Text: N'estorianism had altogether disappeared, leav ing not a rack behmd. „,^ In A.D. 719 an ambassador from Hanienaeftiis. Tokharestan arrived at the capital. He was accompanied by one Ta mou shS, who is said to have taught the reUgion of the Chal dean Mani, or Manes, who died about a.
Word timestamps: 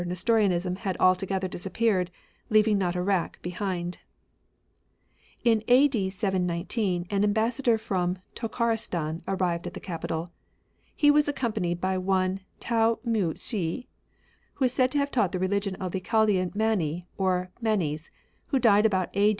N'estorianism 0.03 0.77
had 0.79 0.97
altogether 0.99 1.47
disappeared, 1.47 2.09
leav 2.49 2.67
ing 2.67 2.75
not 2.79 2.95
a 2.95 3.03
rack 3.03 3.37
behmd. 3.43 3.51
„,^ 3.57 3.97
In 5.43 5.63
A.D. 5.67 6.09
719 6.09 7.05
an 7.11 7.23
ambassador 7.23 7.77
from 7.77 8.15
Hanienaeftiis. 8.15 8.33
Tokharestan 8.49 9.21
arrived 9.27 9.67
at 9.67 9.75
the 9.75 9.79
capital. 9.79 10.31
He 10.95 11.11
was 11.11 11.27
accompanied 11.27 11.79
by 11.79 11.99
one 11.99 12.39
Ta 12.59 12.95
mou 13.05 13.35
shS, 13.35 13.85
who 14.55 14.65
is 14.65 14.73
said 14.73 14.89
to 14.93 14.97
have 14.97 15.11
taught 15.11 15.33
the 15.33 15.39
reUgion 15.39 15.75
of 15.79 15.91
the 15.91 16.01
Chal 16.01 16.25
dean 16.25 16.51
Mani, 16.55 17.07
or 17.19 17.51
Manes, 17.61 18.09
who 18.47 18.57
died 18.57 18.87
about 18.87 19.15
a. 19.15 19.29